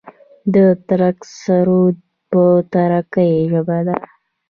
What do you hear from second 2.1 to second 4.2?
په ترکۍ ژبه دی.